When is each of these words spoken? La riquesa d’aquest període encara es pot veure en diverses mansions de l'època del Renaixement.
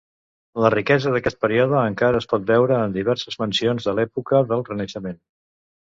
La 0.63 0.71
riquesa 0.73 1.11
d’aquest 1.15 1.37
període 1.45 1.83
encara 1.91 2.21
es 2.23 2.27
pot 2.31 2.49
veure 2.53 2.79
en 2.87 2.95
diverses 2.97 3.37
mansions 3.45 3.87
de 3.91 3.95
l'època 4.01 4.45
del 4.53 4.65
Renaixement. 4.71 5.21